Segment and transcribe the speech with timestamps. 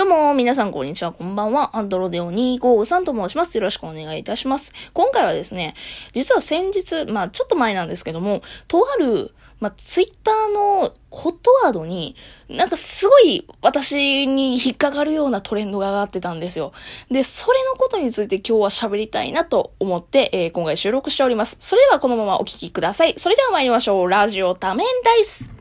[0.00, 1.76] どうも、皆さんこんにちは、こんばんは。
[1.76, 3.54] アンドロデオ253と申します。
[3.58, 4.72] よろしくお願いいたします。
[4.94, 5.74] 今回はですね、
[6.14, 12.16] 実は先日、まあちょっと前なんですけども、とある、まあツイッターのホットワードに、
[12.48, 16.72] なんかすごい私に引っかかるようなトレンドが上がってたんですよ。
[17.10, 21.58] で、それのことについて今日は喋りたいなと思って、えー、今回収録しております。
[21.60, 23.12] それではこのままお聞きください。
[23.18, 24.08] それでは参りましょう。
[24.08, 25.59] ラジオ多面ダイス。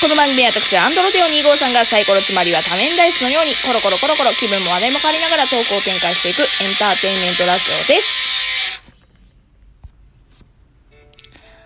[0.00, 8.08] この番組は私、アンドロデオ2号さんがサイコロつまりは多面ダイスのように、コロコロコロコロ気分も話題も変わりながらトークを展開していくエンターテインメントラジオです。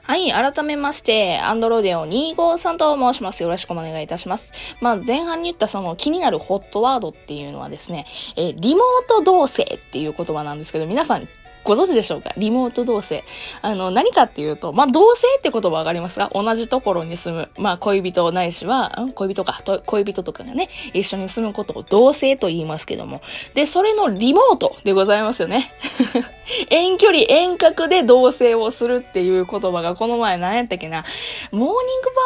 [0.02, 3.44] はい、改めまして、アンドロデオ253と申します。
[3.44, 4.74] よろしくお願いいたします。
[4.80, 11.28] まあ、前半に言ったその気になるホットワードっていうのはですね、えー、リモート同棲っていう言葉なんですけど、皆さん
[11.64, 12.32] ご存知でしょうか？
[12.36, 13.22] リモート同棲。
[13.62, 15.04] あの、何かっていうと、まあ、同棲
[15.38, 17.48] って言葉わかりますか同じところに住む。
[17.58, 23.20] まあ、恋人ないしは、恋人か、恋人とかがね、一緒に住むことを同棲と言いますけども。
[23.54, 25.70] で、それのリモートでございますよね。
[26.70, 31.04] 遠距離、遠隔で同棲をするっていう言葉がこの前何やったっけな？
[31.50, 31.76] モーニング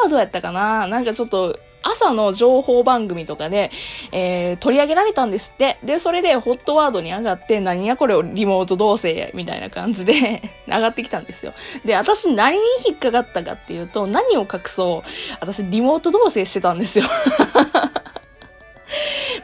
[0.02, 0.86] バードやったかな？
[0.88, 3.70] なんかちょっと、朝の情報番組とかで、
[4.12, 5.78] えー、取り上げられたんですって。
[5.84, 11.52] で、それでホットワードに上がって、何やこれをリモート同棲みたいな感じで 上がってきたんですよ。
[11.84, 15.08] で、私何に引っかかったかっていうと、何を隠そう、
[15.40, 17.04] 私リモート同棲してたんですよ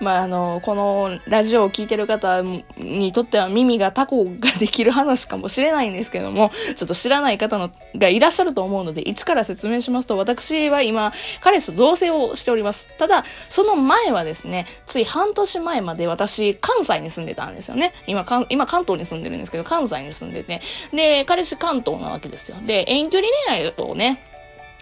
[0.05, 2.43] まあ、あの、このラジオを聴いてる方
[2.77, 12.89] にとっては耳がタコができる話かもしれないんですけども、ちょっと知らない方のがいらっしゃると思うので、一から説明しますと、私は今、彼氏と同棲をしております。
[12.99, 17.93] ただ、その前はですね、つい半年前まで私、関西に住んでたんですよね。
[18.07, 20.61] 今、今関東に住んでるんですけど、関西に住んでて。
[20.93, 22.59] で、彼氏関東なわけですよ。
[22.67, 24.34] で、遠距離恋愛をね、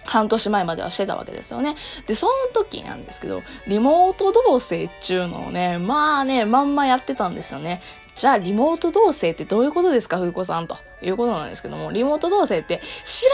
[0.05, 1.75] 半年前まではしてたわけですよね。
[2.07, 7.81] で、その時なんですけど、リモート同棲っちゅうのをね、まあね、まんまやってたんですよね。
[8.15, 12.83] じゃあ、リモート同棲ってどういうことですか、冬子さんということなんですけども、リモート同棲って調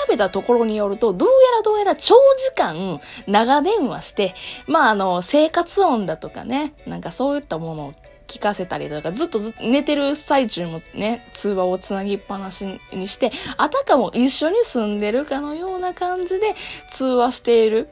[0.07, 4.33] べたところによると、どうやらどうやら長時間長電話して、
[4.67, 7.93] まあ、あの、生活音だとかね、なんかそういったものを
[8.29, 16.53] 聞かせたりとか、ずっとず寝てる最中もね、通話をつなぎっぱなしにして、あたかも一緒に住んでるかのような感じで
[16.89, 17.89] 通話している、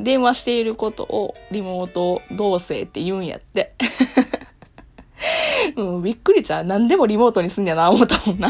[0.00, 3.72] 電話していることをリモート同棲って言うんやって。
[5.76, 6.64] うん、びっくりちゃう。
[6.64, 8.48] 何でもリモートにすんやな、思ったもんな。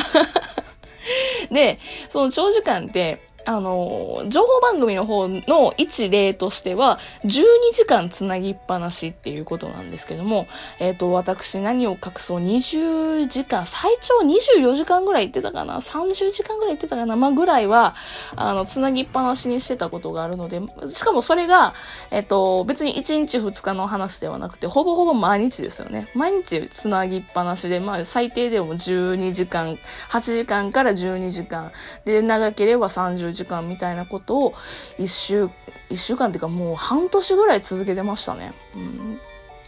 [1.51, 7.29] で、その長時間って、あの、情報番組の方の一例としては、12
[7.75, 10.47] 時間つなぎっぱなしっていうことなんですけども、
[10.79, 17.95] えっ、ー、と、私何を隠そう20時間、最長24時間ぐらい行ってたかな ?30 時間ぐらい行ってたかなまあ、ぐらいは、
[18.37, 20.61] あの、つなぎっぱなしにしてたことがあるので、
[20.93, 21.75] しかもそれが、
[22.11, 26.09] えっ、ー、と、別に1日2日の話ではなくて、ほぼほぼ毎日ですよね。
[26.15, 29.79] 毎日つなぎっぱなしで、まあ、最低でも12時間、
[30.11, 31.73] 8時間から12時間。
[32.05, 34.55] で、長ければ30時間みたいなことを
[34.99, 35.49] 一週、
[35.89, 38.53] 一週間っていうかもう半年ぐらい続けてましたね。
[38.75, 39.21] うん、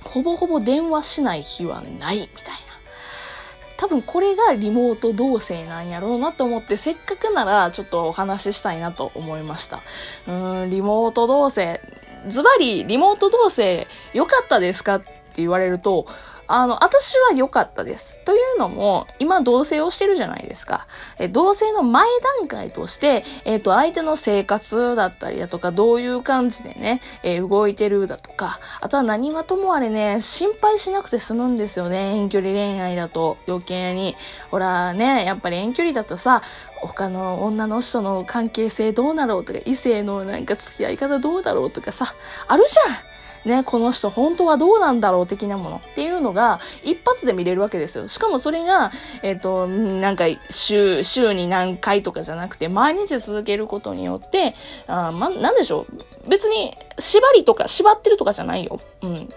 [0.05, 2.73] ほぼほぼ電話しない日はないみたいな。
[3.77, 9.83] 多分これがリモート同棲なんやろうなと思って、せっかくならちょっとお話ししたいなと思いました。
[10.29, 11.81] うーん、リモート同棲。
[12.29, 16.07] ズバリ、リモート同棲良かったですかって言われると、
[16.47, 18.21] あの、私は良かったです。
[18.25, 20.87] というのも、今同棲をしてるじゃないですか。
[21.19, 22.07] え、同棲の前
[22.41, 32.17] 段階として、えっ、ー、と、相手の生活だったりだとか、どういう感じでね、えー、動いてるだとか、あとは何はともあれね、心配しなくて済むんですよね。
[32.17, 34.17] 遠距離恋愛だと余計に。
[34.51, 36.43] ほらね、やっぱり遠距離だとさ、
[36.77, 42.15] 他の女の人の関係性どうなろうとか、異性のなんか付き合い方どうだろうとかさ、
[42.49, 43.12] あるじゃん
[43.45, 48.09] ね、この人本当はどうなんだろう的なものっていうのが一発で見れるわけですよ。
[48.09, 48.91] しかもそれが、
[49.23, 54.55] えっ、ー、と、なんか週、週に何回とかじゃなくて毎日続けることによって、
[54.87, 55.87] あま、なんでしょ
[56.27, 56.29] う。
[56.29, 58.81] 別に縛りとか縛ってるとかじゃないよ。
[59.03, 59.29] うん。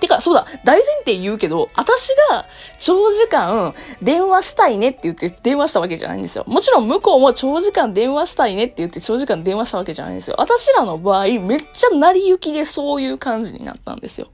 [0.00, 2.44] てか、そうだ、大前提言うけど、私が
[2.78, 6.44] 長時間電話したいねって言って電話したわけじゃないんですよ。
[6.48, 10.36] もちろん向こうも長時間電話したいねって言って長時間電話したわけじゃないんですよ。
[10.38, 14.28] 私らの場合、めっちゃ成り行きでそういう感じになったんですよ。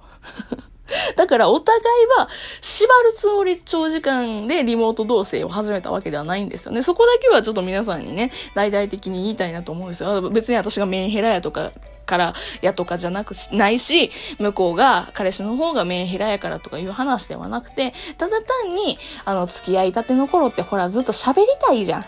[1.17, 2.29] だからお互いは
[2.61, 6.83] 縛るつもり長時間でリモート同棲を始めたわけではないんですよね。
[6.83, 10.31] そこだけはちょっと皆さんにね、大々的に言いたいなと思うんですよ。
[10.31, 11.73] 別に私がメンヘラやとか
[12.06, 12.32] から
[12.62, 22.05] やとかじゃなく、ないし、向こうが、彼氏の方がメンヘラやからとかいう話ではなくて、ただ単に、あの、付き合いたての頃ってほら、ずっと喋りたいじゃん。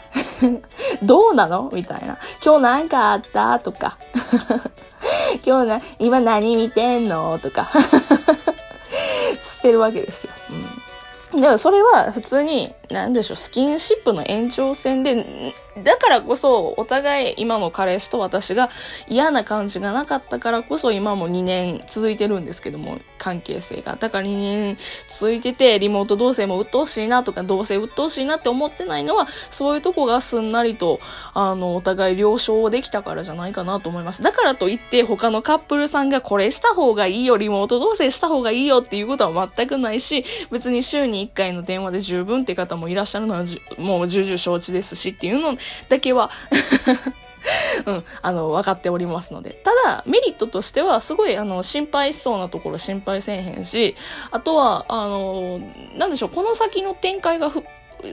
[1.02, 1.68] どうなの？
[1.72, 2.16] みたいな。
[2.44, 3.58] 今日なんかあった？
[3.58, 3.98] とか。
[5.44, 7.38] 今日な、今何見てんの？
[7.40, 7.68] とか
[9.40, 10.32] してるわけですよ。
[11.32, 11.40] うん。
[11.40, 15.54] でもそれは普通に、なんでしょう、スキンシップの延長線で、
[15.84, 18.70] だからこそ、お互い今の彼氏と私が
[19.06, 23.96] 嫌な感じがなかったからこそ、今も2年続いてるんですけども、関係性が。
[23.96, 24.76] だから2年
[25.06, 31.00] 続いてて、リモート同棲も鬱陶しいなとか、同棲鬱陶しいなって思ってないのは、そういうとこがすんなりと、
[31.34, 34.22] あの、お互い了承できたからじゃないかなと思います。
[34.22, 43.44] だからといって、他のカップルさんがこれした方がいいよ、リモート同棲した方がいいよっていうことは全くないし、別に週に1回の電話で十分って方ももいらっしゃるのは、
[43.78, 45.56] もう重々承知ですしっていうの
[45.88, 46.30] だけは
[47.86, 49.50] うん、あの、分かっておりますので。
[49.50, 53.96] ただ、メリットとしては、すごい、あの、心配しそうなところ心配せえへんし、
[54.30, 55.60] あとは、あの、
[55.96, 57.50] なんでしょう、この先の展開が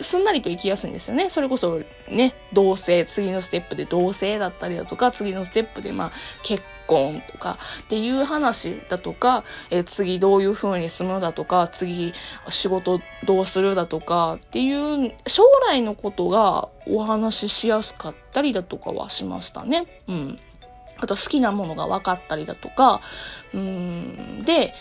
[0.01, 1.29] すんなりと行きやすいんですよね。
[1.29, 6.11] それこそね、同棲、次のステップで同棲だったりだとか、次のステップでまあ
[6.43, 12.13] 結婚とかっていう話だとか、え次どういう風に住むだとか、次
[12.49, 14.73] 仕事どうするだとかってい
[15.07, 19.85] う将来のことがお話ししやすかったりだとかはしましたね。
[20.07, 20.39] うん。
[20.97, 23.01] あと好きなものが分かったりだとか、
[23.53, 24.43] うん。
[24.43, 24.73] で、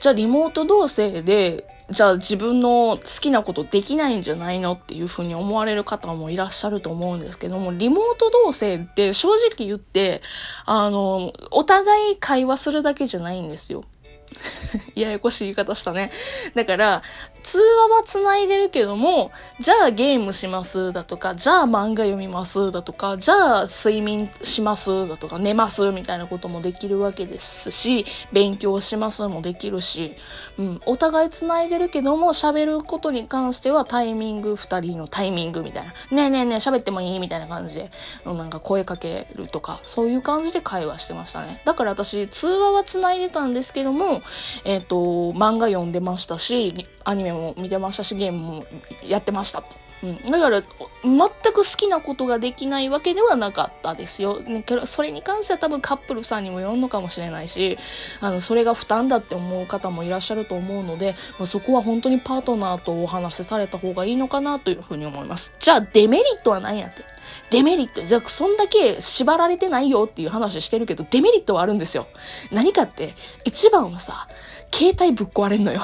[0.00, 10.20] じゃあリモート同棲でじゃあ自分の好きなことできないんじゃないのっていうふうに思われる方もいらっしゃると思うんですけども、リモート同棲って正直言って、
[10.64, 13.84] あの、お互い会話するだけじゃないんですよ。
[14.94, 16.10] ややこしい言い方したね。
[16.54, 17.02] だから、
[17.42, 19.30] 通話は繋いでるけども、
[19.60, 30.16] じゃあゲームしますだとか、じゃあ漫画読みますだとか、じゃあ睡眠しますだとか、寝ますみたいなこともできるわけですし、勉強しますもできるし、
[30.58, 37.90] うん、お互い繋いでるけども、喋ることに関してはタイミング、二人のタイミングみたいな、ねえねえねえ喋ってもいいみたいな感じで、
[38.24, 41.62] なんか声かけるとか、そういう感じで会話してましたね。
[41.64, 44.15] だから私、通話は繋いでたんですけども、
[44.64, 44.96] えっ、ー、と、
[45.32, 48.66] 漫画読んでましたし、アニメも見てましたし、ゲームも
[49.06, 49.85] やってましたと。
[50.24, 50.30] うん。
[50.30, 50.62] だから、
[51.02, 51.18] 全
[51.52, 54.40] く好きなことができないわけではなかったですよ。
[54.64, 57.78] けど、それに関しては多分カップルさんにもよるのかもしれないし、
[58.20, 65.52] あの、それが負担だって思う方もいらっしゃると思うので、まあ、そこは本当にパートナーとお話しされた方がいいのかなというふうに思います。
[65.58, 67.02] じゃあ、デメリットは何やって。
[67.50, 72.06] デメリット、じゃあ、そんだけ縛られてないよっていう話してるけど、デメリットはあるんですよ。
[72.52, 73.14] 何かって、
[73.44, 74.28] 一番はさ、
[74.72, 75.80] 携帯ぶっ壊れんのよ。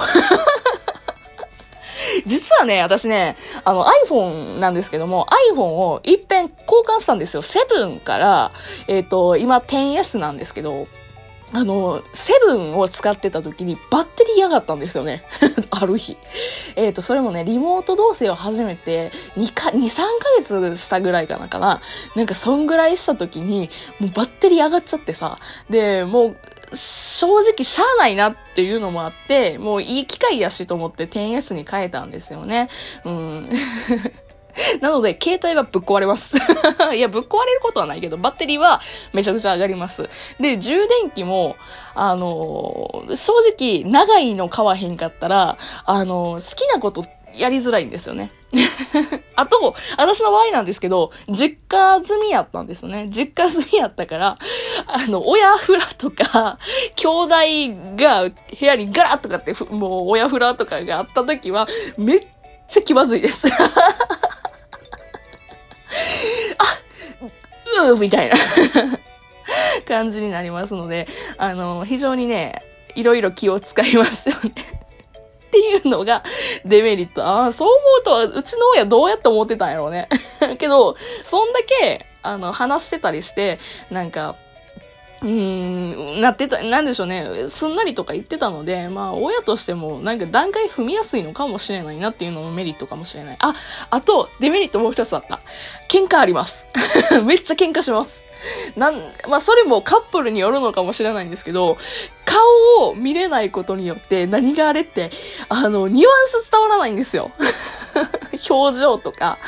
[2.27, 7.43] 実はね、私ね、あの iPhone なんですけども、iPhone を一遍交換したんですよ。
[7.43, 8.53] 7から、
[8.89, 10.87] えっ、ー、と、今 10S なんですけど、
[11.55, 15.23] あの、セブンを使ってた時にバッテリー嫌がったんですよね。
[15.71, 16.17] ある日。
[16.77, 20.03] えっ、ー、と、それもね、リモート同棲を始めて2か、2、3ヶ
[20.39, 21.83] 月したぐらいかなかな。
[22.17, 23.69] なんかそんぐらいした時に、
[23.99, 25.37] もうバッテリー上がっちゃってさ。
[25.69, 26.37] で、もう、
[26.75, 32.69] 正直しゃあないなっていうのもあって、もういい機会やしと思って 10S に変えたんですよね。
[33.05, 33.49] うん。
[34.81, 36.37] なので、携帯はぶっ壊れます。
[36.95, 38.81] いや、ぶっ壊れることはないけど、バッテリーは
[39.13, 40.09] めちゃくちゃ上がります。
[40.41, 41.57] で、充電器も、
[41.95, 48.31] あのー、正直、長いの買わへんかったら、あのー、好きなことやりづらいんですよね。
[49.35, 53.09] あと、私の場合なんですけど、実家済みやったんですね。
[53.09, 54.39] 実家済みやったから、
[54.87, 56.59] あの、親フラとか、
[56.97, 57.35] 兄弟
[57.97, 62.27] が部屋にガラッとかって、もう親フラとかがあった時は、めっ
[62.69, 63.49] ちゃ気まずいです。
[63.53, 63.55] あ、
[67.87, 68.37] うーみたいな
[69.87, 72.63] 感じになりますので、あの、非常にね、
[72.95, 74.82] いろいろ気を使いますよね
[75.53, 76.23] っていうのが
[76.65, 77.27] デメリット。
[77.27, 77.69] ああ、そう
[78.03, 80.09] 思うと、うちの親どうやって思ってたんやろうね。
[80.59, 83.59] けど、そんだけ、あの、話してたりして、
[83.91, 84.37] なんか、
[85.21, 87.49] うーん、なってた、なんでしょうね。
[87.49, 93.37] すんなりとか言ってたので、まあ、親としても、なんか段階踏みやすいのかもしれないなっていうのもメリットかもしれない。
[93.41, 93.53] あ、
[93.91, 95.41] あと、デメリットもう一つあった。
[95.89, 96.69] 喧嘩あります。
[97.25, 98.25] めっちゃ喧嘩します。
[98.77, 98.95] なん、
[99.29, 101.77] まあ、それもカップルによるのかもしれないんですけど、
[102.25, 105.11] 顔を見れないことによって何があれって、
[105.49, 107.31] あの、ニュアンス伝わらないんですよ。
[108.49, 109.39] 表情とか。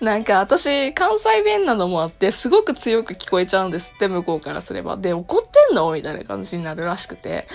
[0.00, 4.96] なんか私、関西弁なのもあって、すごく強く聞こえちゃうんですって、向こうからすれば。
[4.96, 5.90] で、怒ってんの？
[5.92, 7.46] みたいな感じになるらしくて。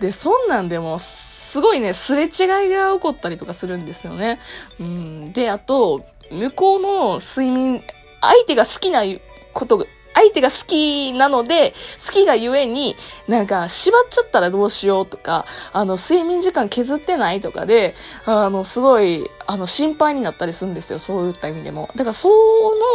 [0.00, 2.28] で、そんなんでも、すごいね、すれ違い
[2.70, 4.40] が起こったりとかするんですよね。
[4.80, 5.32] うん。
[5.32, 7.84] で、あと、向こうの睡眠、
[8.20, 9.04] 相手が好きな
[9.52, 12.96] こと相手が好きなので、好きがゆえに、
[13.28, 17.94] なんか、縛っちゃったらどうしようとか、あの、睡眠時間削ってないとかで、
[18.24, 20.98] あの、すごい、あの、心配になったりするんですよ。
[20.98, 21.88] そういった意味でも。
[21.96, 22.28] だから、そ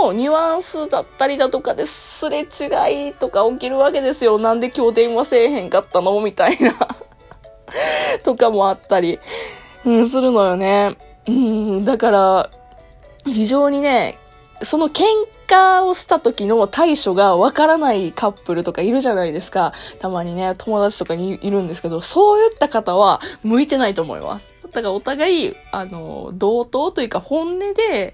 [0.03, 4.38] のニュアンスだったりだとかですれ違いとか起きるわけですよ。
[4.38, 6.19] なんで今日電話せえへんかったの？
[6.21, 6.73] みたいな
[8.23, 9.19] とかもあったり、
[9.85, 10.97] うん、するのよね。
[11.27, 12.49] うん、だから、
[13.25, 14.17] 非常にね、
[14.61, 15.03] その喧
[15.50, 19.74] 嘩をした時の対処がわからないカップルとかいるじゃないですか。
[20.00, 24.53] たまにね、友達とかにいるんですけど、そういった方は向いてないと思います。
[24.72, 28.13] だからお互い、あの、同等というか本音で、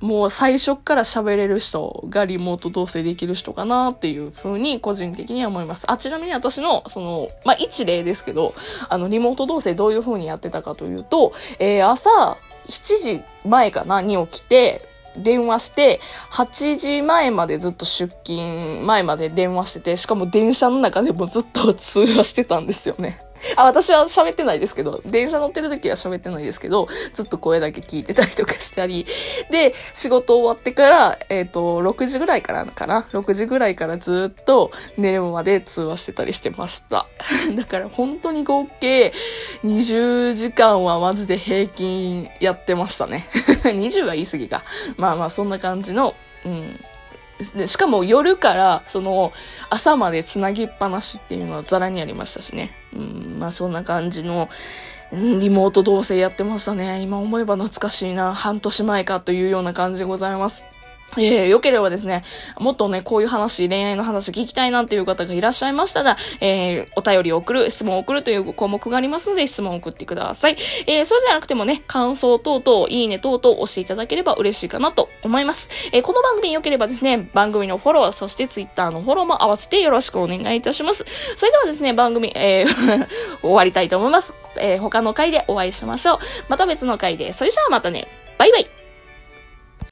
[0.00, 5.90] もう最初から喋れる人がリモート同棲できる人かなっていう風に個人的には思います。
[5.90, 8.54] あ、ちなみに私の、その、まあ、一例ですけど、
[8.88, 12.10] あの、リモート同棲どういう風にやってたかというと、えー、朝
[12.68, 23.20] 7時前かなに起きて、電話して、8時前までずっと出勤前まで電話してて、しかも電車の中でもずっと通話してたんですよね。
[23.56, 29.06] あ、私は喋ってないですけど、電車乗ってる時は喋ってないですけど、ずっと声だけ聞いてたりとかしたり、
[29.50, 37.06] で、仕事終わってから、えっ、ー、と、6時ぐらいからかな ?6 時ぐらいからずっと寝るまで通話してたりしてました。
[37.54, 39.12] だから本当に合計
[39.64, 43.26] 20時間はマジで平均やってましたね。
[43.64, 44.64] 20は言い過ぎか。
[44.96, 46.80] まあまあそんな感じの、うん、
[47.52, 49.32] でしかも夜からその
[49.70, 52.70] 朝まで繋ぎっぱなしっていうのはザラにありましたしね。
[52.94, 54.48] うん、まあそんな感じの、
[55.12, 57.00] リモート同棲やってましたね。
[57.00, 58.34] 今思えば懐かしいな。
[58.34, 60.66] 半年前かというような感じでございます。
[61.16, 62.22] えー、良ければですね、
[62.58, 70.56] もっとね、こういう話、恋愛の話聞きたいなっていう方がいらっしゃいましたら、えー、お便りを送る、質問を送るという項目がありますので、質問を送ってください。
[70.86, 75.70] えー、それじゃなくてもね、感想等々、いいね等々押していただければ嬉しいかなと思います。
[75.92, 81.04] えー、この番組良ければですね、番組のフォロー、そしてツイッターのフォローも合わせてよろしくお願いいたします。
[81.36, 82.84] それではですね、番組、えー
[83.42, 84.34] 終わりたいと思います。
[84.56, 86.18] えー、他の回でお会いしましょう。
[86.48, 87.32] また別の回で。
[87.32, 88.73] それじゃあまたね、バイバイ